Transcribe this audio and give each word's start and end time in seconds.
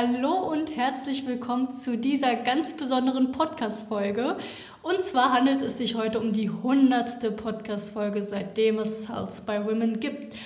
Hallo 0.00 0.52
und 0.52 0.76
herzlich 0.76 1.26
willkommen 1.26 1.72
zu 1.72 1.98
dieser 1.98 2.36
ganz 2.36 2.76
besonderen 2.76 3.32
Podcast-Folge. 3.32 4.36
Und 4.80 5.02
zwar 5.02 5.32
handelt 5.32 5.60
es 5.60 5.76
sich 5.76 5.96
heute 5.96 6.20
um 6.20 6.32
die 6.32 6.50
hundertste 6.50 7.32
Podcast-Folge, 7.32 8.22
seitdem 8.22 8.78
es 8.78 9.06
Sales 9.06 9.40
by 9.40 9.64
Women 9.64 9.98
gibt. 9.98 10.36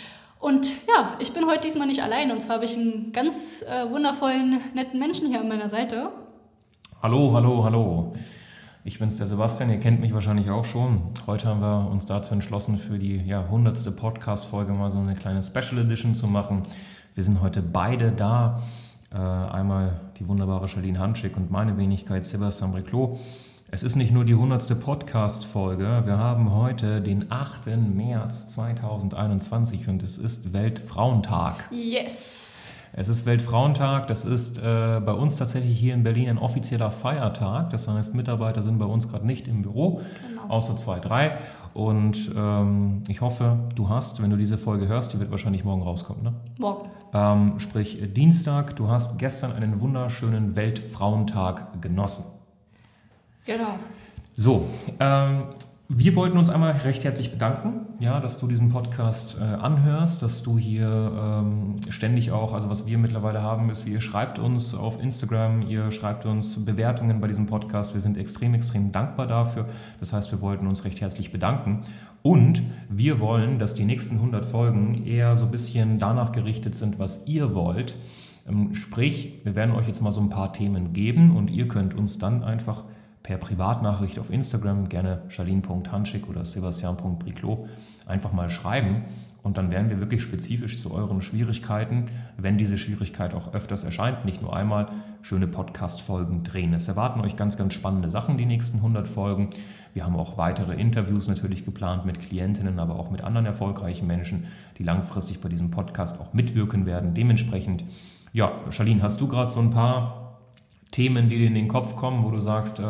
Und 0.40 0.70
ja, 0.88 1.18
ich 1.18 1.34
bin 1.34 1.44
heute 1.44 1.66
diesmal 1.66 1.86
nicht 1.86 2.02
allein. 2.02 2.30
Und 2.30 2.40
zwar 2.40 2.54
habe 2.54 2.64
ich 2.64 2.78
einen 2.78 3.12
ganz 3.12 3.60
äh, 3.60 3.90
wundervollen, 3.90 4.58
netten 4.72 4.98
Menschen 4.98 5.28
hier 5.28 5.40
an 5.40 5.48
meiner 5.48 5.68
Seite. 5.68 6.08
Hallo, 7.02 7.34
hallo, 7.34 7.62
hallo. 7.62 8.14
Ich 8.84 8.98
bin's, 8.98 9.18
der 9.18 9.26
Sebastian. 9.26 9.68
Ihr 9.68 9.80
kennt 9.80 10.00
mich 10.00 10.14
wahrscheinlich 10.14 10.48
auch 10.48 10.64
schon. 10.64 11.02
Heute 11.26 11.48
haben 11.48 11.60
wir 11.60 11.90
uns 11.90 12.06
dazu 12.06 12.32
entschlossen, 12.32 12.78
für 12.78 12.98
die 12.98 13.18
ja, 13.26 13.42
100. 13.42 13.94
Podcast-Folge 13.94 14.72
mal 14.72 14.88
so 14.88 14.98
eine 14.98 15.12
kleine 15.12 15.42
Special 15.42 15.76
Edition 15.76 16.14
zu 16.14 16.26
machen. 16.26 16.62
Wir 17.14 17.22
sind 17.22 17.42
heute 17.42 17.60
beide 17.60 18.12
da. 18.12 18.62
Äh, 19.14 19.18
einmal 19.18 20.00
die 20.18 20.28
wunderbare 20.28 20.68
Charlene 20.68 20.98
Hanschik 20.98 21.36
und 21.36 21.50
meine 21.50 21.76
Wenigkeit 21.76 22.24
Sebastian 22.24 22.72
Briclot. 22.72 23.18
Es 23.70 23.82
ist 23.82 23.96
nicht 23.96 24.12
nur 24.12 24.24
die 24.24 24.34
100. 24.34 24.78
Podcast-Folge. 24.80 26.02
Wir 26.04 26.18
haben 26.18 26.54
heute 26.54 27.00
den 27.00 27.32
8. 27.32 27.68
März 27.94 28.48
2021 28.48 29.88
und 29.88 30.02
es 30.02 30.18
ist 30.18 30.52
Weltfrauentag. 30.52 31.64
Yes! 31.70 32.51
Es 32.94 33.08
ist 33.08 33.24
Weltfrauentag. 33.24 34.06
Das 34.06 34.24
ist 34.24 34.58
äh, 34.58 35.00
bei 35.04 35.12
uns 35.12 35.36
tatsächlich 35.36 35.78
hier 35.78 35.94
in 35.94 36.02
Berlin 36.02 36.28
ein 36.28 36.38
offizieller 36.38 36.90
Feiertag. 36.90 37.70
Das 37.70 37.88
heißt, 37.88 38.14
Mitarbeiter 38.14 38.62
sind 38.62 38.78
bei 38.78 38.84
uns 38.84 39.08
gerade 39.08 39.26
nicht 39.26 39.48
im 39.48 39.62
Büro, 39.62 40.02
genau. 40.28 40.48
außer 40.48 40.76
zwei, 40.76 41.00
drei. 41.00 41.38
Und 41.72 42.30
ähm, 42.36 43.02
ich 43.08 43.22
hoffe, 43.22 43.60
du 43.74 43.88
hast, 43.88 44.22
wenn 44.22 44.28
du 44.28 44.36
diese 44.36 44.58
Folge 44.58 44.88
hörst, 44.88 45.14
die 45.14 45.20
wird 45.20 45.30
wahrscheinlich 45.30 45.64
morgen 45.64 45.82
rauskommen, 45.82 46.22
ne? 46.22 46.34
Morgen. 46.58 46.90
Ähm, 47.14 47.58
sprich 47.58 47.98
Dienstag. 48.12 48.76
Du 48.76 48.88
hast 48.88 49.18
gestern 49.18 49.52
einen 49.52 49.80
wunderschönen 49.80 50.54
Weltfrauentag 50.54 51.80
genossen. 51.80 52.26
Genau. 53.46 53.78
So, 54.34 54.66
ähm, 55.00 55.44
wir 55.88 56.16
wollten 56.16 56.38
uns 56.38 56.48
einmal 56.48 56.72
recht 56.72 57.04
herzlich 57.04 57.32
bedanken, 57.32 57.86
ja, 58.00 58.18
dass 58.18 58.38
du 58.38 58.46
diesen 58.46 58.70
Podcast 58.70 59.38
äh, 59.40 59.44
anhörst, 59.44 60.22
dass 60.22 60.42
du 60.42 60.56
hier 60.56 60.86
ähm, 60.88 61.76
ständig 61.90 62.32
auch, 62.32 62.54
also 62.54 62.70
was 62.70 62.86
wir 62.86 62.96
mittlerweile 62.98 63.42
haben, 63.42 63.68
ist, 63.68 63.86
ihr 63.86 64.00
schreibt 64.00 64.38
uns 64.38 64.74
auf 64.74 65.02
Instagram, 65.02 65.62
ihr 65.62 65.90
schreibt 65.90 66.24
uns 66.24 66.64
Bewertungen 66.64 67.20
bei 67.20 67.28
diesem 67.28 67.46
Podcast. 67.46 67.94
Wir 67.94 68.00
sind 68.00 68.16
extrem, 68.16 68.54
extrem 68.54 68.90
dankbar 68.90 69.26
dafür. 69.26 69.66
Das 70.00 70.12
heißt, 70.12 70.32
wir 70.32 70.40
wollten 70.40 70.66
uns 70.66 70.84
recht 70.84 71.00
herzlich 71.00 71.30
bedanken. 71.30 71.82
Und 72.22 72.62
wir 72.88 73.20
wollen, 73.20 73.58
dass 73.58 73.74
die 73.74 73.84
nächsten 73.84 74.16
100 74.16 74.46
Folgen 74.46 75.04
eher 75.04 75.36
so 75.36 75.44
ein 75.44 75.50
bisschen 75.50 75.98
danach 75.98 76.32
gerichtet 76.32 76.74
sind, 76.74 76.98
was 76.98 77.26
ihr 77.26 77.54
wollt. 77.54 77.96
Ähm, 78.48 78.74
sprich, 78.74 79.40
wir 79.44 79.54
werden 79.54 79.74
euch 79.74 79.88
jetzt 79.88 80.00
mal 80.00 80.12
so 80.12 80.20
ein 80.20 80.30
paar 80.30 80.52
Themen 80.52 80.92
geben 80.92 81.36
und 81.36 81.50
ihr 81.50 81.68
könnt 81.68 81.94
uns 81.94 82.18
dann 82.18 82.42
einfach 82.42 82.84
per 83.22 83.38
Privatnachricht 83.38 84.18
auf 84.18 84.30
Instagram, 84.30 84.88
gerne 84.88 85.22
charlene.hanschik 85.28 86.28
oder 86.28 86.44
sebastian.briclot, 86.44 87.68
einfach 88.06 88.32
mal 88.32 88.50
schreiben. 88.50 89.04
Und 89.42 89.58
dann 89.58 89.72
werden 89.72 89.90
wir 89.90 89.98
wirklich 89.98 90.22
spezifisch 90.22 90.78
zu 90.78 90.94
euren 90.94 91.20
Schwierigkeiten, 91.20 92.04
wenn 92.36 92.58
diese 92.58 92.78
Schwierigkeit 92.78 93.34
auch 93.34 93.52
öfters 93.54 93.82
erscheint, 93.82 94.24
nicht 94.24 94.40
nur 94.40 94.54
einmal, 94.56 94.86
schöne 95.20 95.48
Podcast-Folgen 95.48 96.44
drehen. 96.44 96.72
Es 96.74 96.86
erwarten 96.86 97.20
euch 97.20 97.34
ganz, 97.34 97.56
ganz 97.56 97.74
spannende 97.74 98.08
Sachen 98.08 98.38
die 98.38 98.46
nächsten 98.46 98.78
100 98.78 99.08
Folgen. 99.08 99.50
Wir 99.94 100.04
haben 100.04 100.16
auch 100.16 100.38
weitere 100.38 100.74
Interviews 100.74 101.28
natürlich 101.28 101.64
geplant 101.64 102.06
mit 102.06 102.20
Klientinnen, 102.20 102.78
aber 102.78 102.96
auch 102.96 103.10
mit 103.10 103.22
anderen 103.22 103.46
erfolgreichen 103.46 104.06
Menschen, 104.06 104.44
die 104.78 104.84
langfristig 104.84 105.40
bei 105.40 105.48
diesem 105.48 105.72
Podcast 105.72 106.20
auch 106.20 106.32
mitwirken 106.32 106.86
werden. 106.86 107.14
Dementsprechend, 107.14 107.84
ja, 108.32 108.52
Charlene, 108.70 109.02
hast 109.02 109.20
du 109.20 109.26
gerade 109.26 109.48
so 109.48 109.58
ein 109.58 109.70
paar 109.70 110.21
Themen, 110.92 111.28
die 111.28 111.38
dir 111.38 111.48
in 111.48 111.54
den 111.54 111.68
Kopf 111.68 111.96
kommen, 111.96 112.24
wo 112.24 112.30
du 112.30 112.38
sagst, 112.38 112.78
äh, 112.78 112.82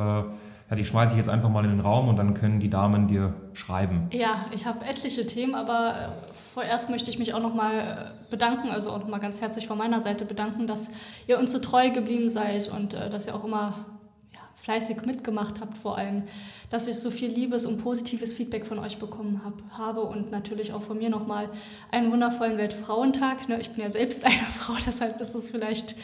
ja, 0.72 0.76
die 0.76 0.84
schmeiße 0.84 1.12
ich 1.12 1.18
jetzt 1.18 1.28
einfach 1.28 1.50
mal 1.50 1.64
in 1.64 1.70
den 1.70 1.80
Raum 1.80 2.08
und 2.08 2.16
dann 2.16 2.32
können 2.32 2.58
die 2.58 2.70
Damen 2.70 3.06
dir 3.06 3.34
schreiben. 3.52 4.08
Ja, 4.10 4.46
ich 4.54 4.64
habe 4.64 4.84
etliche 4.86 5.26
Themen, 5.26 5.54
aber 5.54 5.94
äh, 5.94 6.32
vorerst 6.54 6.88
möchte 6.88 7.10
ich 7.10 7.18
mich 7.18 7.34
auch 7.34 7.42
nochmal 7.42 7.74
äh, 7.74 8.30
bedanken, 8.30 8.70
also 8.70 8.90
auch 8.90 9.00
nochmal 9.00 9.20
ganz 9.20 9.40
herzlich 9.40 9.66
von 9.66 9.76
meiner 9.76 10.00
Seite 10.00 10.24
bedanken, 10.24 10.66
dass 10.66 10.90
ihr 11.26 11.38
uns 11.38 11.52
so 11.52 11.58
treu 11.58 11.90
geblieben 11.90 12.30
seid 12.30 12.68
und 12.68 12.94
äh, 12.94 13.10
dass 13.10 13.26
ihr 13.26 13.34
auch 13.34 13.44
immer 13.44 13.84
ja, 14.32 14.40
fleißig 14.56 15.04
mitgemacht 15.04 15.60
habt, 15.60 15.76
vor 15.76 15.98
allem, 15.98 16.22
dass 16.70 16.88
ich 16.88 16.96
so 16.96 17.10
viel 17.10 17.30
Liebes 17.30 17.66
und 17.66 17.76
positives 17.82 18.32
Feedback 18.32 18.66
von 18.66 18.78
euch 18.78 18.96
bekommen 18.96 19.42
hab, 19.44 19.78
habe 19.78 20.00
und 20.00 20.30
natürlich 20.30 20.72
auch 20.72 20.82
von 20.82 20.96
mir 20.96 21.10
nochmal 21.10 21.50
einen 21.90 22.10
wundervollen 22.10 22.56
Weltfrauentag. 22.56 23.46
Ne? 23.50 23.60
Ich 23.60 23.72
bin 23.72 23.84
ja 23.84 23.90
selbst 23.90 24.24
eine 24.24 24.46
Frau, 24.58 24.72
deshalb 24.86 25.20
ist 25.20 25.34
es 25.34 25.50
vielleicht 25.50 25.96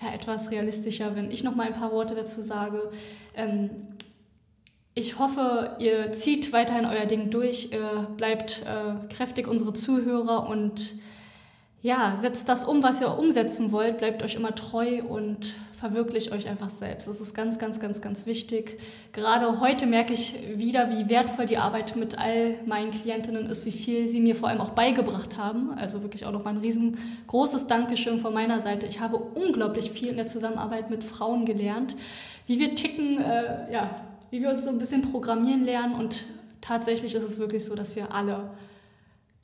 ja, 0.00 0.12
etwas 0.12 0.50
realistischer, 0.50 1.16
wenn 1.16 1.30
ich 1.30 1.44
noch 1.44 1.54
mal 1.54 1.66
ein 1.66 1.74
paar 1.74 1.92
Worte 1.92 2.14
dazu 2.14 2.42
sage. 2.42 2.90
Ähm, 3.34 3.70
ich 4.94 5.18
hoffe, 5.18 5.76
ihr 5.78 6.12
zieht 6.12 6.52
weiterhin 6.52 6.86
euer 6.86 7.04
Ding 7.04 7.28
durch, 7.30 7.70
ihr 7.72 8.08
bleibt 8.16 8.62
äh, 8.62 9.06
kräftig 9.12 9.46
unsere 9.46 9.74
Zuhörer 9.74 10.48
und 10.48 10.94
ja, 11.82 12.16
setzt 12.16 12.48
das 12.48 12.64
um, 12.64 12.82
was 12.82 13.00
ihr 13.00 13.16
umsetzen 13.16 13.70
wollt, 13.70 13.98
bleibt 13.98 14.22
euch 14.22 14.34
immer 14.34 14.54
treu 14.54 15.02
und 15.02 15.56
verwirklicht 15.76 16.32
euch 16.32 16.48
einfach 16.48 16.70
selbst. 16.70 17.06
Das 17.06 17.20
ist 17.20 17.34
ganz, 17.34 17.58
ganz, 17.58 17.80
ganz, 17.80 18.00
ganz 18.00 18.26
wichtig. 18.26 18.80
Gerade 19.12 19.60
heute 19.60 19.86
merke 19.86 20.14
ich 20.14 20.34
wieder, 20.56 20.90
wie 20.90 21.08
wertvoll 21.10 21.46
die 21.46 21.58
Arbeit 21.58 21.94
mit 21.96 22.18
all 22.18 22.54
meinen 22.64 22.90
Klientinnen 22.90 23.46
ist, 23.46 23.66
wie 23.66 23.72
viel 23.72 24.08
sie 24.08 24.20
mir 24.20 24.34
vor 24.34 24.48
allem 24.48 24.60
auch 24.60 24.70
beigebracht 24.70 25.36
haben. 25.36 25.72
Also 25.74 26.02
wirklich 26.02 26.24
auch 26.24 26.32
noch 26.32 26.44
mal 26.44 26.54
ein 26.54 26.60
riesengroßes 26.60 27.66
Dankeschön 27.66 28.18
von 28.18 28.32
meiner 28.32 28.60
Seite. 28.60 28.86
Ich 28.86 29.00
habe 29.00 29.18
unglaublich 29.18 29.90
viel 29.90 30.08
in 30.08 30.16
der 30.16 30.26
Zusammenarbeit 30.26 30.90
mit 30.90 31.04
Frauen 31.04 31.44
gelernt, 31.44 31.94
wie 32.46 32.58
wir 32.58 32.74
ticken, 32.74 33.20
äh, 33.20 33.70
ja, 33.70 33.90
wie 34.30 34.40
wir 34.40 34.50
uns 34.50 34.64
so 34.64 34.70
ein 34.70 34.78
bisschen 34.78 35.02
programmieren 35.02 35.64
lernen 35.64 35.94
und 35.94 36.24
tatsächlich 36.60 37.14
ist 37.14 37.22
es 37.22 37.38
wirklich 37.38 37.64
so, 37.64 37.74
dass 37.74 37.96
wir 37.96 38.12
alle 38.12 38.50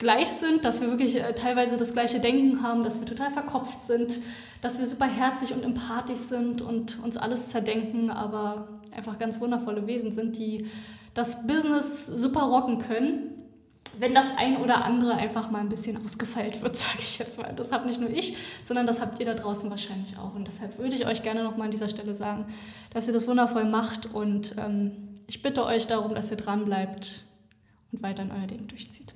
gleich 0.03 0.29
sind, 0.29 0.63
dass 0.63 0.81
wir 0.81 0.89
wirklich 0.89 1.15
äh, 1.15 1.33
teilweise 1.33 1.77
das 1.77 1.93
gleiche 1.93 2.19
Denken 2.19 2.61
haben, 2.61 2.83
dass 2.83 2.99
wir 2.99 3.07
total 3.07 3.31
verkopft 3.31 3.83
sind, 3.87 4.19
dass 4.61 4.77
wir 4.77 4.85
super 4.85 5.05
herzlich 5.05 5.53
und 5.53 5.63
empathisch 5.63 6.19
sind 6.19 6.61
und 6.61 7.03
uns 7.03 7.17
alles 7.17 7.49
zerdenken, 7.49 8.11
aber 8.11 8.67
einfach 8.95 9.17
ganz 9.17 9.41
wundervolle 9.41 9.87
Wesen 9.87 10.11
sind, 10.11 10.37
die 10.37 10.67
das 11.13 11.47
Business 11.47 12.05
super 12.05 12.41
rocken 12.41 12.79
können. 12.79 13.29
Wenn 13.99 14.13
das 14.15 14.25
ein 14.37 14.57
oder 14.57 14.83
andere 14.83 15.13
einfach 15.13 15.51
mal 15.51 15.59
ein 15.59 15.69
bisschen 15.69 16.03
ausgefeilt 16.03 16.61
wird, 16.61 16.75
sage 16.77 16.99
ich 16.99 17.17
jetzt 17.17 17.39
mal. 17.39 17.53
Das 17.55 17.71
habt 17.71 17.85
nicht 17.85 18.01
nur 18.01 18.09
ich, 18.09 18.35
sondern 18.63 18.85
das 18.85 19.01
habt 19.01 19.19
ihr 19.19 19.25
da 19.25 19.33
draußen 19.35 19.69
wahrscheinlich 19.69 20.17
auch. 20.17 20.35
Und 20.35 20.47
deshalb 20.47 20.77
würde 20.79 20.95
ich 20.95 21.05
euch 21.05 21.23
gerne 21.23 21.43
nochmal 21.43 21.65
an 21.65 21.71
dieser 21.71 21.89
Stelle 21.89 22.13
sagen, 22.13 22.45
dass 22.93 23.07
ihr 23.07 23.13
das 23.13 23.27
wundervoll 23.27 23.65
macht. 23.65 24.13
Und 24.13 24.55
ähm, 24.57 24.91
ich 25.27 25.41
bitte 25.41 25.65
euch 25.65 25.87
darum, 25.87 26.15
dass 26.15 26.31
ihr 26.31 26.37
dran 26.37 26.65
bleibt 26.65 27.23
und 27.91 28.01
weiter 28.01 28.23
in 28.23 28.31
euer 28.31 28.47
Ding 28.47 28.67
durchzieht. 28.67 29.13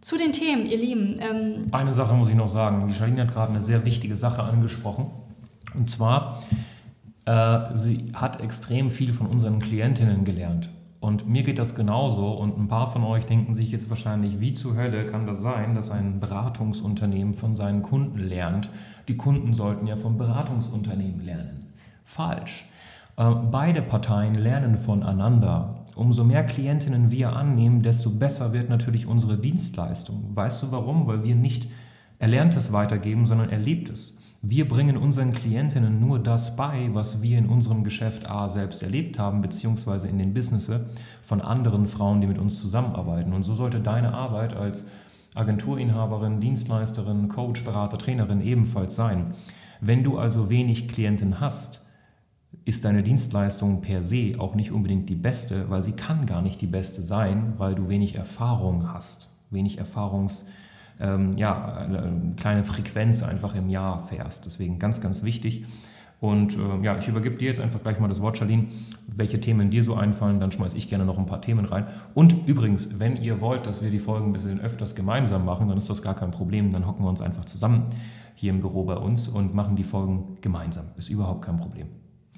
Zu 0.00 0.16
den 0.16 0.32
Themen, 0.32 0.66
ihr 0.66 0.78
Lieben. 0.78 1.18
Ähm 1.20 1.66
eine 1.72 1.92
Sache 1.92 2.14
muss 2.14 2.28
ich 2.28 2.36
noch 2.36 2.48
sagen. 2.48 2.86
Die 2.88 2.94
Charlene 2.94 3.22
hat 3.22 3.32
gerade 3.32 3.50
eine 3.50 3.62
sehr 3.62 3.84
wichtige 3.84 4.14
Sache 4.16 4.42
angesprochen. 4.42 5.10
Und 5.74 5.90
zwar, 5.90 6.42
äh, 7.24 7.76
sie 7.76 8.06
hat 8.14 8.40
extrem 8.40 8.90
viel 8.90 9.12
von 9.12 9.26
unseren 9.26 9.58
Klientinnen 9.58 10.24
gelernt. 10.24 10.70
Und 11.00 11.28
mir 11.28 11.42
geht 11.42 11.58
das 11.58 11.74
genauso. 11.74 12.32
Und 12.32 12.58
ein 12.58 12.68
paar 12.68 12.86
von 12.86 13.02
euch 13.04 13.26
denken 13.26 13.54
sich 13.54 13.70
jetzt 13.70 13.90
wahrscheinlich, 13.90 14.40
wie 14.40 14.52
zur 14.52 14.76
Hölle 14.76 15.06
kann 15.06 15.26
das 15.26 15.42
sein, 15.42 15.74
dass 15.74 15.90
ein 15.90 16.20
Beratungsunternehmen 16.20 17.34
von 17.34 17.54
seinen 17.54 17.82
Kunden 17.82 18.18
lernt? 18.18 18.70
Die 19.08 19.16
Kunden 19.16 19.52
sollten 19.52 19.86
ja 19.86 19.96
vom 19.96 20.16
Beratungsunternehmen 20.16 21.24
lernen. 21.24 21.72
Falsch. 22.04 22.66
Äh, 23.18 23.34
beide 23.50 23.82
Parteien 23.82 24.34
lernen 24.34 24.76
voneinander. 24.76 25.84
Umso 25.96 26.22
mehr 26.22 26.44
Klientinnen 26.44 27.10
wir 27.10 27.32
annehmen, 27.32 27.82
desto 27.82 28.10
besser 28.10 28.52
wird 28.52 28.70
natürlich 28.70 29.06
unsere 29.06 29.36
Dienstleistung. 29.36 30.30
Weißt 30.34 30.62
du 30.62 30.70
warum? 30.70 31.08
Weil 31.08 31.24
wir 31.24 31.34
nicht 31.34 31.68
Erlerntes 32.20 32.72
weitergeben, 32.72 33.26
sondern 33.26 33.50
Erlebtes. 33.50 34.18
Wir 34.40 34.68
bringen 34.68 34.96
unseren 34.96 35.32
Klientinnen 35.32 35.98
nur 35.98 36.20
das 36.20 36.54
bei, 36.54 36.90
was 36.92 37.22
wir 37.22 37.38
in 37.38 37.46
unserem 37.46 37.82
Geschäft 37.82 38.30
A 38.30 38.48
selbst 38.48 38.84
erlebt 38.84 39.18
haben, 39.18 39.40
beziehungsweise 39.40 40.06
in 40.06 40.18
den 40.18 40.32
Businesses 40.32 40.80
von 41.22 41.40
anderen 41.40 41.86
Frauen, 41.86 42.20
die 42.20 42.28
mit 42.28 42.38
uns 42.38 42.60
zusammenarbeiten. 42.60 43.32
Und 43.32 43.42
so 43.42 43.54
sollte 43.56 43.80
deine 43.80 44.14
Arbeit 44.14 44.54
als 44.54 44.86
Agenturinhaberin, 45.34 46.40
Dienstleisterin, 46.40 47.26
Coach, 47.26 47.64
Berater, 47.64 47.98
Trainerin 47.98 48.40
ebenfalls 48.40 48.94
sein. 48.94 49.34
Wenn 49.80 50.04
du 50.04 50.18
also 50.18 50.50
wenig 50.50 50.86
Klienten 50.86 51.40
hast, 51.40 51.87
ist 52.68 52.84
deine 52.84 53.02
Dienstleistung 53.02 53.80
per 53.80 54.02
se 54.02 54.34
auch 54.36 54.54
nicht 54.54 54.72
unbedingt 54.72 55.08
die 55.08 55.14
beste, 55.14 55.70
weil 55.70 55.80
sie 55.80 55.92
kann 55.92 56.26
gar 56.26 56.42
nicht 56.42 56.60
die 56.60 56.66
beste 56.66 57.02
sein, 57.02 57.54
weil 57.56 57.74
du 57.74 57.88
wenig 57.88 58.14
Erfahrung 58.14 58.92
hast, 58.92 59.30
wenig 59.48 59.78
Erfahrungs, 59.78 60.50
ähm, 61.00 61.32
ja, 61.34 61.76
eine 61.78 62.34
kleine 62.36 62.64
Frequenz 62.64 63.22
einfach 63.22 63.54
im 63.54 63.70
Jahr 63.70 63.98
fährst. 63.98 64.44
Deswegen 64.44 64.78
ganz, 64.78 65.00
ganz 65.00 65.22
wichtig. 65.22 65.64
Und 66.20 66.58
äh, 66.58 66.84
ja, 66.84 66.98
ich 66.98 67.08
übergebe 67.08 67.36
dir 67.36 67.48
jetzt 67.48 67.60
einfach 67.60 67.80
gleich 67.80 68.00
mal 68.00 68.08
das 68.08 68.20
Wort, 68.20 68.36
Charlene. 68.36 68.66
Welche 69.06 69.40
Themen 69.40 69.70
dir 69.70 69.82
so 69.82 69.94
einfallen, 69.94 70.38
dann 70.38 70.52
schmeiße 70.52 70.76
ich 70.76 70.90
gerne 70.90 71.06
noch 71.06 71.16
ein 71.16 71.24
paar 71.24 71.40
Themen 71.40 71.64
rein. 71.64 71.86
Und 72.12 72.46
übrigens, 72.46 72.98
wenn 72.98 73.16
ihr 73.16 73.40
wollt, 73.40 73.66
dass 73.66 73.82
wir 73.82 73.88
die 73.88 73.98
Folgen 73.98 74.26
ein 74.26 74.32
bisschen 74.34 74.60
öfters 74.60 74.94
gemeinsam 74.94 75.46
machen, 75.46 75.68
dann 75.68 75.78
ist 75.78 75.88
das 75.88 76.02
gar 76.02 76.14
kein 76.14 76.32
Problem. 76.32 76.70
Dann 76.70 76.86
hocken 76.86 77.02
wir 77.02 77.08
uns 77.08 77.22
einfach 77.22 77.46
zusammen 77.46 77.84
hier 78.34 78.50
im 78.50 78.60
Büro 78.60 78.84
bei 78.84 78.96
uns 78.96 79.26
und 79.26 79.54
machen 79.54 79.74
die 79.74 79.84
Folgen 79.84 80.36
gemeinsam. 80.42 80.84
Ist 80.98 81.08
überhaupt 81.08 81.46
kein 81.46 81.56
Problem. 81.56 81.86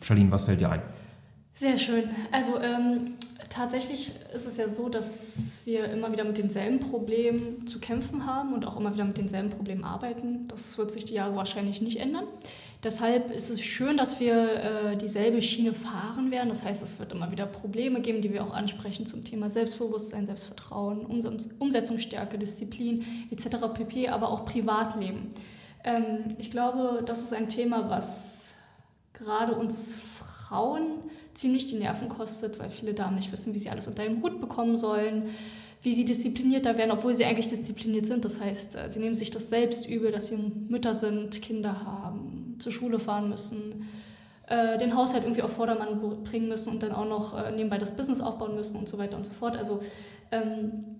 Charlene, 0.02 0.30
was 0.30 0.44
fällt 0.44 0.60
dir 0.60 0.70
ein? 0.70 0.82
Sehr 1.54 1.76
schön. 1.76 2.04
Also 2.32 2.58
ähm, 2.60 3.16
tatsächlich 3.50 4.12
ist 4.32 4.46
es 4.46 4.56
ja 4.56 4.68
so, 4.68 4.88
dass 4.88 5.60
wir 5.64 5.90
immer 5.90 6.10
wieder 6.10 6.24
mit 6.24 6.38
denselben 6.38 6.80
Problemen 6.80 7.66
zu 7.66 7.80
kämpfen 7.80 8.24
haben 8.24 8.54
und 8.54 8.66
auch 8.66 8.78
immer 8.78 8.94
wieder 8.94 9.04
mit 9.04 9.18
denselben 9.18 9.50
Problemen 9.50 9.84
arbeiten. 9.84 10.48
Das 10.48 10.78
wird 10.78 10.90
sich 10.90 11.04
die 11.04 11.14
Jahre 11.14 11.36
wahrscheinlich 11.36 11.82
nicht 11.82 11.98
ändern. 11.98 12.24
Deshalb 12.82 13.30
ist 13.30 13.50
es 13.50 13.60
schön, 13.60 13.98
dass 13.98 14.20
wir 14.20 14.92
äh, 14.92 14.96
dieselbe 14.96 15.42
Schiene 15.42 15.74
fahren 15.74 16.30
werden. 16.30 16.48
Das 16.48 16.64
heißt, 16.64 16.82
es 16.82 16.98
wird 16.98 17.12
immer 17.12 17.30
wieder 17.30 17.44
Probleme 17.44 18.00
geben, 18.00 18.22
die 18.22 18.32
wir 18.32 18.42
auch 18.42 18.54
ansprechen 18.54 19.04
zum 19.04 19.22
Thema 19.22 19.50
Selbstbewusstsein, 19.50 20.24
Selbstvertrauen, 20.24 21.04
Umsetzungsstärke, 21.58 22.38
Disziplin 22.38 23.04
etc. 23.30 23.66
pp., 23.74 24.08
aber 24.08 24.30
auch 24.30 24.46
Privatleben. 24.46 25.32
Ähm, 25.84 26.36
ich 26.38 26.50
glaube, 26.50 27.02
das 27.04 27.20
ist 27.20 27.34
ein 27.34 27.50
Thema, 27.50 27.90
was 27.90 28.39
gerade 29.20 29.54
uns 29.54 29.94
Frauen 29.94 30.98
ziemlich 31.34 31.66
die 31.66 31.76
Nerven 31.76 32.08
kostet, 32.08 32.58
weil 32.58 32.70
viele 32.70 32.94
Damen 32.94 33.16
nicht 33.16 33.30
wissen, 33.30 33.54
wie 33.54 33.58
sie 33.58 33.70
alles 33.70 33.86
unter 33.86 34.02
den 34.02 34.22
Hut 34.22 34.40
bekommen 34.40 34.76
sollen, 34.76 35.24
wie 35.82 35.94
sie 35.94 36.04
disziplinierter 36.04 36.76
werden, 36.76 36.90
obwohl 36.90 37.14
sie 37.14 37.24
eigentlich 37.24 37.48
diszipliniert 37.48 38.06
sind. 38.06 38.24
Das 38.24 38.40
heißt, 38.40 38.76
äh, 38.76 38.90
sie 38.90 39.00
nehmen 39.00 39.14
sich 39.14 39.30
das 39.30 39.48
selbst 39.48 39.88
übel, 39.88 40.12
dass 40.12 40.28
sie 40.28 40.36
Mütter 40.36 40.94
sind, 40.94 41.40
Kinder 41.40 41.84
haben, 41.84 42.56
zur 42.58 42.72
Schule 42.72 42.98
fahren 42.98 43.28
müssen, 43.30 43.88
äh, 44.48 44.76
den 44.78 44.94
Haushalt 44.94 45.24
irgendwie 45.24 45.42
auf 45.42 45.52
Vordermann 45.52 46.00
bringen 46.24 46.48
müssen 46.48 46.70
und 46.70 46.82
dann 46.82 46.92
auch 46.92 47.08
noch 47.08 47.38
äh, 47.38 47.52
nebenbei 47.52 47.78
das 47.78 47.96
Business 47.96 48.20
aufbauen 48.20 48.56
müssen 48.56 48.76
und 48.76 48.88
so 48.88 48.98
weiter 48.98 49.16
und 49.16 49.24
so 49.24 49.32
fort. 49.32 49.56
Also 49.56 49.80
ähm, 50.32 50.99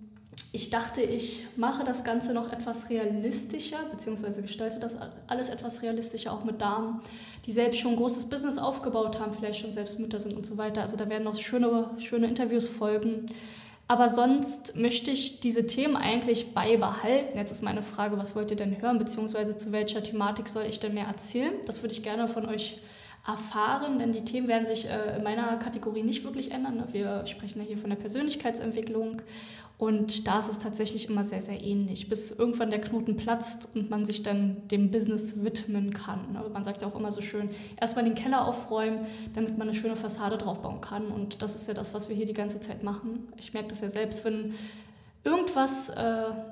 ich 0.53 0.69
dachte, 0.69 1.01
ich 1.01 1.45
mache 1.55 1.83
das 1.85 2.03
Ganze 2.03 2.33
noch 2.33 2.51
etwas 2.51 2.89
realistischer, 2.89 3.79
beziehungsweise 3.89 4.41
gestalte 4.41 4.79
das 4.79 4.97
alles 5.27 5.49
etwas 5.49 5.81
realistischer, 5.81 6.33
auch 6.33 6.43
mit 6.43 6.59
Damen, 6.61 7.01
die 7.45 7.53
selbst 7.53 7.79
schon 7.79 7.91
ein 7.91 7.97
großes 7.97 8.25
Business 8.25 8.57
aufgebaut 8.57 9.19
haben, 9.19 9.33
vielleicht 9.33 9.59
schon 9.59 9.71
selbst 9.71 9.97
Mütter 9.99 10.19
sind 10.19 10.33
und 10.35 10.45
so 10.45 10.57
weiter. 10.57 10.81
Also 10.81 10.97
da 10.97 11.07
werden 11.07 11.23
noch 11.23 11.35
schöne, 11.35 11.91
schöne 11.99 12.27
Interviews 12.27 12.67
folgen. 12.67 13.27
Aber 13.87 14.09
sonst 14.09 14.75
möchte 14.77 15.11
ich 15.11 15.39
diese 15.39 15.67
Themen 15.67 15.95
eigentlich 15.95 16.53
beibehalten. 16.53 17.37
Jetzt 17.37 17.51
ist 17.51 17.61
meine 17.61 17.81
Frage, 17.81 18.17
was 18.17 18.35
wollt 18.35 18.51
ihr 18.51 18.57
denn 18.57 18.81
hören, 18.81 18.97
beziehungsweise 18.97 19.55
zu 19.55 19.71
welcher 19.71 20.03
Thematik 20.03 20.49
soll 20.49 20.63
ich 20.63 20.79
denn 20.79 20.93
mehr 20.93 21.07
erzählen? 21.07 21.53
Das 21.65 21.81
würde 21.81 21.93
ich 21.93 22.03
gerne 22.03 22.27
von 22.27 22.45
euch 22.45 22.79
erfahren, 23.25 23.99
denn 23.99 24.13
die 24.13 24.25
Themen 24.25 24.47
werden 24.47 24.65
sich 24.65 24.89
äh, 24.89 25.17
in 25.17 25.23
meiner 25.23 25.57
Kategorie 25.57 26.03
nicht 26.03 26.23
wirklich 26.23 26.51
ändern. 26.51 26.83
Wir 26.91 27.25
sprechen 27.27 27.59
ja 27.59 27.65
hier 27.65 27.77
von 27.77 27.89
der 27.89 27.97
Persönlichkeitsentwicklung 27.97 29.21
und 29.81 30.27
da 30.27 30.39
ist 30.39 30.47
es 30.47 30.59
tatsächlich 30.59 31.09
immer 31.09 31.23
sehr, 31.23 31.41
sehr 31.41 31.59
ähnlich, 31.63 32.07
bis 32.07 32.29
irgendwann 32.29 32.69
der 32.69 32.79
Knoten 32.81 33.15
platzt 33.15 33.67
und 33.73 33.89
man 33.89 34.05
sich 34.05 34.21
dann 34.21 34.67
dem 34.67 34.91
Business 34.91 35.43
widmen 35.43 35.91
kann. 35.91 36.35
Aber 36.35 36.49
man 36.49 36.63
sagt 36.63 36.83
ja 36.83 36.87
auch 36.87 36.95
immer 36.95 37.11
so 37.11 37.21
schön, 37.21 37.49
erstmal 37.79 38.05
den 38.05 38.13
Keller 38.13 38.47
aufräumen, 38.47 39.07
damit 39.33 39.57
man 39.57 39.67
eine 39.67 39.75
schöne 39.75 39.95
Fassade 39.95 40.37
draufbauen 40.37 40.81
kann. 40.81 41.07
Und 41.07 41.41
das 41.41 41.55
ist 41.55 41.67
ja 41.67 41.73
das, 41.73 41.95
was 41.95 42.09
wir 42.09 42.15
hier 42.15 42.27
die 42.27 42.35
ganze 42.35 42.59
Zeit 42.59 42.83
machen. 42.83 43.27
Ich 43.37 43.53
merke 43.55 43.69
das 43.69 43.81
ja 43.81 43.89
selbst, 43.89 44.23
wenn 44.23 44.53
irgendwas 45.23 45.89
äh, 45.89 46.01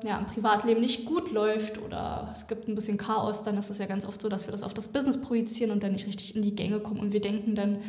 ja, 0.04 0.18
im 0.20 0.26
Privatleben 0.26 0.82
nicht 0.82 1.06
gut 1.06 1.32
läuft 1.32 1.82
oder 1.82 2.30
es 2.32 2.48
gibt 2.48 2.68
ein 2.68 2.76
bisschen 2.76 2.98
Chaos, 2.98 3.42
dann 3.44 3.58
ist 3.58 3.70
es 3.70 3.80
ja 3.80 3.88
ganz 3.88 4.06
oft 4.06 4.22
so, 4.22 4.30
dass 4.30 4.48
wir 4.48 4.52
das 4.52 4.64
auf 4.64 4.74
das 4.74 4.90
Business 4.90 5.20
projizieren 5.20 5.72
und 5.72 5.82
dann 5.82 5.94
nicht 5.94 6.08
richtig 6.08 6.36
in 6.36 6.44
die 6.44 6.56
Gänge 6.56 6.80
kommen 6.80 7.00
und 7.00 7.12
wir 7.12 7.22
denken 7.22 7.56
dann, 7.56 7.80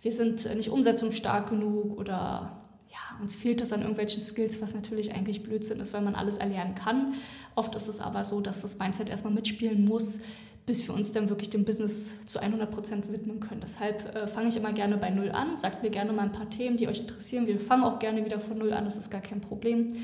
wir 0.00 0.12
sind 0.12 0.54
nicht 0.56 0.70
umsetzungsstark 0.70 1.50
genug 1.50 1.98
oder 1.98 2.62
ja, 2.88 3.22
uns 3.22 3.36
fehlt 3.36 3.60
das 3.60 3.72
an 3.72 3.80
irgendwelchen 3.80 4.22
Skills, 4.22 4.60
was 4.60 4.74
natürlich 4.74 5.14
eigentlich 5.14 5.42
Blödsinn 5.42 5.80
ist, 5.80 5.92
weil 5.92 6.02
man 6.02 6.14
alles 6.14 6.38
erlernen 6.38 6.74
kann. 6.74 7.14
Oft 7.54 7.74
ist 7.74 7.88
es 7.88 8.00
aber 8.00 8.24
so, 8.24 8.40
dass 8.40 8.62
das 8.62 8.78
Mindset 8.78 9.08
erstmal 9.08 9.32
mitspielen 9.32 9.84
muss, 9.84 10.20
bis 10.66 10.86
wir 10.86 10.94
uns 10.94 11.12
dann 11.12 11.28
wirklich 11.28 11.50
dem 11.50 11.64
Business 11.64 12.24
zu 12.26 12.38
100 12.38 12.70
Prozent 12.70 13.12
widmen 13.12 13.40
können. 13.40 13.60
Deshalb 13.60 14.14
äh, 14.14 14.26
fange 14.26 14.48
ich 14.48 14.56
immer 14.56 14.72
gerne 14.72 14.96
bei 14.96 15.10
Null 15.10 15.30
an. 15.30 15.58
Sagt 15.58 15.82
mir 15.82 15.90
gerne 15.90 16.12
mal 16.12 16.22
ein 16.22 16.32
paar 16.32 16.50
Themen, 16.50 16.76
die 16.76 16.88
euch 16.88 17.00
interessieren. 17.00 17.46
Wir 17.46 17.58
fangen 17.58 17.84
auch 17.84 17.98
gerne 17.98 18.24
wieder 18.24 18.40
von 18.40 18.58
Null 18.58 18.72
an, 18.72 18.84
das 18.84 18.96
ist 18.96 19.10
gar 19.10 19.20
kein 19.20 19.40
Problem. 19.40 19.94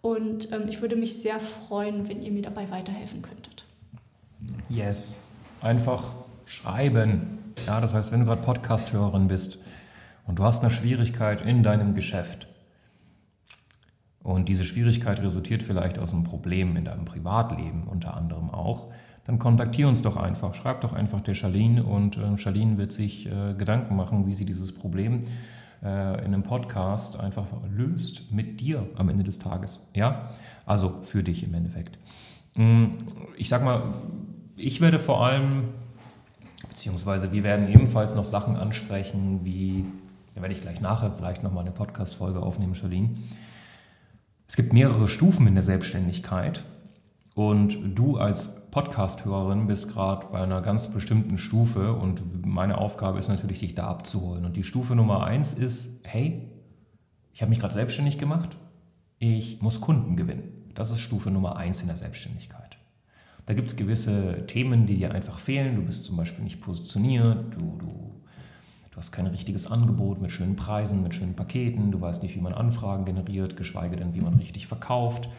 Und 0.00 0.50
ähm, 0.52 0.64
ich 0.68 0.80
würde 0.80 0.96
mich 0.96 1.20
sehr 1.20 1.38
freuen, 1.38 2.08
wenn 2.08 2.22
ihr 2.22 2.32
mir 2.32 2.42
dabei 2.42 2.70
weiterhelfen 2.70 3.22
könntet. 3.22 3.64
Yes, 4.68 5.20
einfach 5.60 6.12
schreiben. 6.46 7.38
Ja, 7.66 7.80
das 7.80 7.94
heißt, 7.94 8.10
wenn 8.10 8.20
du 8.20 8.26
gerade 8.26 8.42
Podcast-Hörerin 8.42 9.28
bist, 9.28 9.58
und 10.26 10.38
du 10.38 10.44
hast 10.44 10.62
eine 10.62 10.70
Schwierigkeit 10.70 11.40
in 11.40 11.62
deinem 11.62 11.94
Geschäft 11.94 12.48
und 14.22 14.48
diese 14.48 14.64
Schwierigkeit 14.64 15.20
resultiert 15.20 15.62
vielleicht 15.62 15.98
aus 15.98 16.12
einem 16.12 16.24
Problem 16.24 16.76
in 16.76 16.84
deinem 16.84 17.04
Privatleben 17.04 17.88
unter 17.88 18.16
anderem 18.16 18.50
auch, 18.50 18.92
dann 19.24 19.38
kontaktier 19.38 19.88
uns 19.88 20.02
doch 20.02 20.16
einfach. 20.16 20.54
Schreib 20.54 20.80
doch 20.80 20.92
einfach 20.92 21.20
der 21.20 21.34
Charlene 21.34 21.84
und 21.84 22.16
äh, 22.16 22.36
Charlene 22.36 22.78
wird 22.78 22.92
sich 22.92 23.26
äh, 23.26 23.54
Gedanken 23.54 23.96
machen, 23.96 24.26
wie 24.26 24.34
sie 24.34 24.44
dieses 24.44 24.74
Problem 24.74 25.20
äh, 25.82 26.18
in 26.24 26.34
einem 26.34 26.42
Podcast 26.42 27.20
einfach 27.20 27.46
löst 27.70 28.32
mit 28.32 28.60
dir 28.60 28.86
am 28.96 29.08
Ende 29.08 29.24
des 29.24 29.38
Tages. 29.38 29.88
Ja, 29.94 30.30
also 30.66 31.00
für 31.02 31.22
dich 31.22 31.44
im 31.44 31.54
Endeffekt. 31.54 31.98
Mm, 32.56 32.86
ich 33.36 33.48
sag 33.48 33.64
mal, 33.64 33.94
ich 34.56 34.80
werde 34.80 34.98
vor 34.98 35.24
allem, 35.24 35.68
beziehungsweise 36.68 37.32
wir 37.32 37.44
werden 37.44 37.68
ebenfalls 37.68 38.14
noch 38.14 38.24
Sachen 38.24 38.56
ansprechen 38.56 39.40
wie 39.44 39.84
da 40.34 40.40
werde 40.40 40.54
ich 40.54 40.62
gleich 40.62 40.80
nachher 40.80 41.12
vielleicht 41.12 41.42
nochmal 41.42 41.64
eine 41.64 41.72
Podcast-Folge 41.72 42.40
aufnehmen, 42.40 42.74
Charlene. 42.74 43.10
Es 44.48 44.56
gibt 44.56 44.72
mehrere 44.72 45.08
Stufen 45.08 45.46
in 45.46 45.54
der 45.54 45.62
Selbstständigkeit 45.62 46.64
und 47.34 47.98
du 47.98 48.18
als 48.18 48.70
Podcast-Hörerin 48.70 49.66
bist 49.66 49.92
gerade 49.92 50.26
bei 50.30 50.40
einer 50.40 50.60
ganz 50.60 50.92
bestimmten 50.92 51.38
Stufe 51.38 51.94
und 51.94 52.46
meine 52.46 52.78
Aufgabe 52.78 53.18
ist 53.18 53.28
natürlich, 53.28 53.60
dich 53.60 53.74
da 53.74 53.86
abzuholen. 53.86 54.44
Und 54.44 54.56
die 54.56 54.64
Stufe 54.64 54.94
Nummer 54.94 55.24
eins 55.24 55.54
ist, 55.54 56.00
hey, 56.04 56.50
ich 57.32 57.40
habe 57.40 57.50
mich 57.50 57.60
gerade 57.60 57.74
selbstständig 57.74 58.18
gemacht, 58.18 58.56
ich 59.18 59.62
muss 59.62 59.80
Kunden 59.80 60.16
gewinnen. 60.16 60.70
Das 60.74 60.90
ist 60.90 61.00
Stufe 61.00 61.30
Nummer 61.30 61.56
eins 61.56 61.80
in 61.80 61.88
der 61.88 61.96
Selbstständigkeit. 61.96 62.78
Da 63.46 63.54
gibt 63.54 63.70
es 63.70 63.76
gewisse 63.76 64.46
Themen, 64.46 64.86
die 64.86 64.96
dir 64.96 65.12
einfach 65.12 65.38
fehlen. 65.38 65.76
Du 65.76 65.82
bist 65.82 66.04
zum 66.04 66.16
Beispiel 66.16 66.44
nicht 66.44 66.60
positioniert, 66.60 67.54
du, 67.54 67.78
du 67.78 68.22
Du 68.92 68.98
hast 68.98 69.10
kein 69.10 69.26
richtiges 69.26 69.66
Angebot 69.70 70.20
mit 70.20 70.30
schönen 70.32 70.54
Preisen, 70.54 71.02
mit 71.02 71.14
schönen 71.14 71.34
Paketen. 71.34 71.90
Du 71.92 72.00
weißt 72.02 72.22
nicht, 72.22 72.36
wie 72.36 72.42
man 72.42 72.52
Anfragen 72.52 73.06
generiert, 73.06 73.56
geschweige 73.56 73.96
denn, 73.96 74.12
wie 74.12 74.20
man 74.20 74.34
richtig 74.34 74.66
verkauft. 74.66 75.30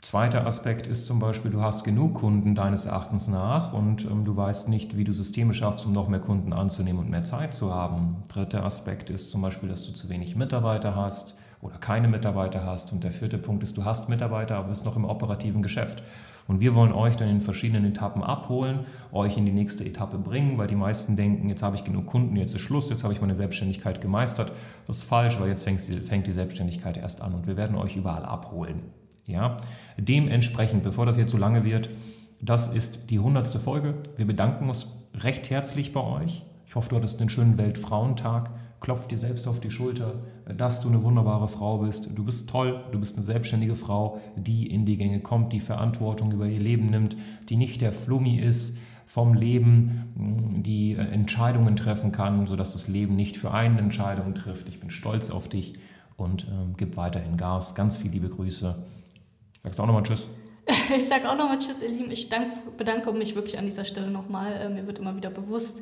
Zweiter 0.00 0.46
Aspekt 0.46 0.86
ist 0.86 1.06
zum 1.06 1.18
Beispiel, 1.18 1.50
du 1.50 1.60
hast 1.60 1.82
genug 1.82 2.14
Kunden 2.14 2.54
deines 2.54 2.86
Erachtens 2.86 3.26
nach 3.26 3.72
und 3.72 4.04
ähm, 4.04 4.24
du 4.24 4.36
weißt 4.36 4.68
nicht, 4.68 4.96
wie 4.96 5.02
du 5.02 5.12
Systeme 5.12 5.52
schaffst, 5.52 5.86
um 5.86 5.92
noch 5.92 6.08
mehr 6.08 6.20
Kunden 6.20 6.52
anzunehmen 6.52 7.00
und 7.00 7.10
mehr 7.10 7.24
Zeit 7.24 7.52
zu 7.52 7.74
haben. 7.74 8.16
Dritter 8.32 8.64
Aspekt 8.64 9.10
ist 9.10 9.30
zum 9.30 9.42
Beispiel, 9.42 9.68
dass 9.68 9.84
du 9.84 9.92
zu 9.92 10.08
wenig 10.08 10.36
Mitarbeiter 10.36 10.94
hast 10.94 11.36
oder 11.60 11.78
keine 11.78 12.06
Mitarbeiter 12.06 12.64
hast. 12.64 12.92
Und 12.92 13.02
der 13.02 13.10
vierte 13.10 13.38
Punkt 13.38 13.64
ist, 13.64 13.76
du 13.76 13.84
hast 13.84 14.08
Mitarbeiter, 14.08 14.56
aber 14.56 14.68
bist 14.68 14.84
noch 14.84 14.96
im 14.96 15.04
operativen 15.04 15.62
Geschäft. 15.62 16.02
Und 16.46 16.60
wir 16.60 16.74
wollen 16.74 16.92
euch 16.92 17.16
dann 17.16 17.28
in 17.28 17.40
verschiedenen 17.40 17.84
Etappen 17.84 18.22
abholen, 18.22 18.86
euch 19.12 19.36
in 19.36 19.46
die 19.46 19.52
nächste 19.52 19.84
Etappe 19.84 20.16
bringen, 20.16 20.56
weil 20.58 20.68
die 20.68 20.76
meisten 20.76 21.16
denken, 21.16 21.48
jetzt 21.48 21.62
habe 21.64 21.74
ich 21.74 21.84
genug 21.84 22.06
Kunden, 22.06 22.36
jetzt 22.36 22.54
ist 22.54 22.62
Schluss, 22.62 22.88
jetzt 22.88 23.02
habe 23.02 23.12
ich 23.12 23.20
meine 23.20 23.34
Selbstständigkeit 23.34 24.00
gemeistert. 24.00 24.52
Das 24.86 24.98
ist 24.98 25.02
falsch, 25.02 25.40
weil 25.40 25.48
jetzt 25.48 25.64
fängt 25.64 26.26
die 26.26 26.32
Selbstständigkeit 26.32 26.96
erst 26.96 27.20
an 27.20 27.34
und 27.34 27.48
wir 27.48 27.56
werden 27.56 27.76
euch 27.76 27.96
überall 27.96 28.24
abholen. 28.24 28.84
Ja? 29.28 29.56
Dementsprechend, 29.96 30.82
bevor 30.82 31.06
das 31.06 31.16
jetzt 31.16 31.30
zu 31.30 31.36
so 31.36 31.40
lange 31.40 31.62
wird, 31.62 31.90
das 32.40 32.74
ist 32.74 33.10
die 33.10 33.20
hundertste 33.20 33.60
Folge. 33.60 33.94
Wir 34.16 34.26
bedanken 34.26 34.68
uns 34.68 34.88
recht 35.14 35.50
herzlich 35.50 35.92
bei 35.92 36.02
euch. 36.02 36.42
Ich 36.66 36.74
hoffe, 36.74 36.90
du 36.90 36.96
hattest 36.96 37.20
einen 37.20 37.30
schönen 37.30 37.58
Weltfrauentag 37.58 38.50
klopf 38.80 39.06
dir 39.08 39.18
selbst 39.18 39.48
auf 39.48 39.60
die 39.60 39.70
Schulter, 39.70 40.14
dass 40.56 40.80
du 40.80 40.88
eine 40.88 41.02
wunderbare 41.02 41.48
Frau 41.48 41.78
bist. 41.78 42.10
Du 42.16 42.24
bist 42.24 42.48
toll, 42.48 42.80
du 42.92 42.98
bist 42.98 43.16
eine 43.16 43.24
selbstständige 43.24 43.76
Frau, 43.76 44.20
die 44.36 44.66
in 44.66 44.84
die 44.84 44.96
Gänge 44.96 45.20
kommt, 45.20 45.52
die 45.52 45.60
Verantwortung 45.60 46.32
über 46.32 46.46
ihr 46.46 46.60
Leben 46.60 46.86
nimmt, 46.86 47.16
die 47.48 47.56
nicht 47.56 47.80
der 47.80 47.92
Flummi 47.92 48.38
ist 48.38 48.78
vom 49.06 49.34
Leben, 49.34 50.62
die 50.64 50.92
äh, 50.92 50.98
Entscheidungen 50.98 51.76
treffen 51.76 52.12
kann, 52.12 52.46
sodass 52.46 52.74
das 52.74 52.88
Leben 52.88 53.16
nicht 53.16 53.38
für 53.38 53.52
einen 53.52 53.78
Entscheidungen 53.78 54.34
trifft. 54.34 54.68
Ich 54.68 54.80
bin 54.80 54.90
stolz 54.90 55.30
auf 55.30 55.48
dich 55.48 55.72
und 56.16 56.46
ähm, 56.50 56.74
gib 56.76 56.96
weiterhin 56.98 57.38
Gas. 57.38 57.74
Ganz 57.74 57.96
viele 57.96 58.12
liebe 58.12 58.28
Grüße. 58.28 58.74
Sagst 59.62 59.78
du 59.78 59.82
auch 59.82 59.86
nochmal 59.86 60.02
Tschüss? 60.02 60.26
Ich 60.96 61.08
sage 61.08 61.28
auch 61.28 61.36
nochmal 61.36 61.58
Tschüss, 61.58 61.82
ihr 61.82 61.88
Lieben. 61.88 62.10
Ich 62.10 62.28
dank, 62.28 62.76
bedanke 62.76 63.12
mich 63.12 63.34
wirklich 63.34 63.58
an 63.58 63.66
dieser 63.66 63.84
Stelle 63.84 64.10
nochmal. 64.10 64.52
Äh, 64.52 64.68
mir 64.68 64.86
wird 64.86 64.98
immer 64.98 65.16
wieder 65.16 65.30
bewusst, 65.30 65.80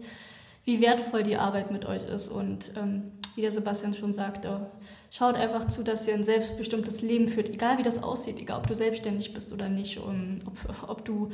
wie 0.65 0.81
wertvoll 0.81 1.23
die 1.23 1.37
Arbeit 1.37 1.71
mit 1.71 1.87
euch 1.87 2.05
ist. 2.05 2.29
Und 2.29 2.73
ähm, 2.77 3.13
wie 3.35 3.43
der 3.43 3.53
Sebastian 3.53 3.95
schon 3.95 4.13
sagte, 4.13 4.71
schaut 5.11 5.37
einfach 5.37 5.67
zu, 5.67 5.83
dass 5.83 6.07
ihr 6.09 6.15
ein 6.15 6.25
selbstbestimmtes 6.25 7.03
Leben 7.03 7.29
führt, 7.29 7.49
egal 7.51 7.79
wie 7.79 7.83
das 7.83 8.03
aussieht, 8.03 8.39
egal 8.39 8.59
ob 8.59 8.67
du 8.67 8.75
selbstständig 8.75 9.35
bist 9.35 9.53
oder 9.53 9.69
nicht, 9.69 9.99
um, 9.99 10.39
ob, 10.47 10.89
ob 10.91 11.05
du 11.05 11.31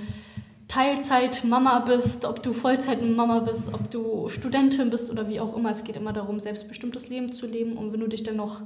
Teilzeit-Mama 0.68 1.80
bist, 1.80 2.24
ob 2.24 2.42
du 2.42 2.52
Vollzeit-Mama 2.52 3.40
bist, 3.40 3.72
ob 3.74 3.90
du 3.90 4.28
Studentin 4.28 4.90
bist 4.90 5.10
oder 5.10 5.28
wie 5.28 5.38
auch 5.38 5.56
immer. 5.56 5.70
Es 5.70 5.84
geht 5.84 5.96
immer 5.96 6.12
darum, 6.12 6.40
selbstbestimmtes 6.40 7.08
Leben 7.08 7.32
zu 7.32 7.46
leben. 7.46 7.76
Und 7.76 7.92
wenn 7.92 8.00
du 8.00 8.08
dich 8.08 8.22
dann 8.22 8.36
noch 8.36 8.62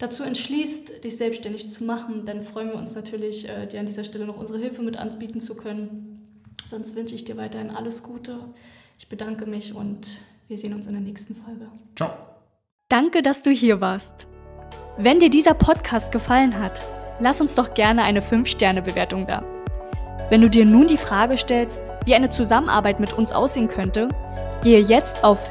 dazu 0.00 0.24
entschließt, 0.24 1.04
dich 1.04 1.16
selbstständig 1.16 1.70
zu 1.70 1.84
machen, 1.84 2.24
dann 2.24 2.42
freuen 2.42 2.70
wir 2.70 2.76
uns 2.76 2.96
natürlich, 2.96 3.48
äh, 3.48 3.66
dir 3.66 3.78
an 3.78 3.86
dieser 3.86 4.02
Stelle 4.02 4.26
noch 4.26 4.36
unsere 4.36 4.58
Hilfe 4.58 4.82
mit 4.82 4.96
anbieten 4.96 5.40
zu 5.40 5.54
können. 5.54 6.26
Sonst 6.68 6.96
wünsche 6.96 7.14
ich 7.14 7.24
dir 7.24 7.36
weiterhin 7.36 7.70
alles 7.70 8.02
Gute. 8.02 8.36
Ich 8.98 9.08
bedanke 9.08 9.46
mich 9.46 9.74
und 9.74 10.18
wir 10.48 10.58
sehen 10.58 10.74
uns 10.74 10.86
in 10.86 10.94
der 10.94 11.02
nächsten 11.02 11.36
Folge. 11.36 11.68
Ciao. 11.96 12.10
Danke, 12.88 13.22
dass 13.22 13.42
du 13.42 13.50
hier 13.50 13.80
warst. 13.80 14.26
Wenn 14.96 15.20
dir 15.20 15.30
dieser 15.30 15.54
Podcast 15.54 16.10
gefallen 16.12 16.58
hat, 16.58 16.80
lass 17.20 17.40
uns 17.40 17.54
doch 17.54 17.74
gerne 17.74 18.02
eine 18.02 18.20
5-Sterne-Bewertung 18.20 19.26
da. 19.26 19.44
Wenn 20.30 20.40
du 20.40 20.50
dir 20.50 20.64
nun 20.64 20.86
die 20.86 20.96
Frage 20.96 21.36
stellst, 21.36 21.90
wie 22.04 22.14
eine 22.14 22.30
Zusammenarbeit 22.30 23.00
mit 23.00 23.12
uns 23.12 23.32
aussehen 23.32 23.68
könnte, 23.68 24.08
gehe 24.62 24.80
jetzt 24.80 25.24
auf 25.24 25.50